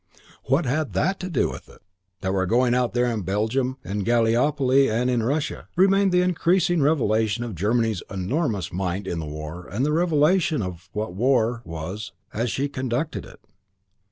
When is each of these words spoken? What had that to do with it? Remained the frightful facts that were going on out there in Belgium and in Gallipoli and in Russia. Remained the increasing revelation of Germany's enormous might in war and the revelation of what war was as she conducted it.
What 0.45 0.65
had 0.65 0.93
that 0.93 1.19
to 1.19 1.29
do 1.29 1.51
with 1.51 1.69
it? 1.69 1.77
Remained 2.21 2.21
the 2.21 2.21
frightful 2.21 2.21
facts 2.21 2.21
that 2.21 2.33
were 2.33 2.45
going 2.47 2.73
on 2.73 2.79
out 2.81 2.93
there 2.95 3.05
in 3.05 3.21
Belgium 3.21 3.77
and 3.83 3.99
in 3.99 4.03
Gallipoli 4.03 4.89
and 4.89 5.11
in 5.11 5.21
Russia. 5.21 5.67
Remained 5.75 6.11
the 6.11 6.23
increasing 6.23 6.81
revelation 6.81 7.43
of 7.43 7.53
Germany's 7.53 8.01
enormous 8.09 8.73
might 8.73 9.05
in 9.05 9.23
war 9.23 9.67
and 9.67 9.85
the 9.85 9.93
revelation 9.93 10.63
of 10.63 10.89
what 10.93 11.13
war 11.13 11.61
was 11.65 12.13
as 12.33 12.49
she 12.49 12.67
conducted 12.67 13.25
it. 13.27 13.41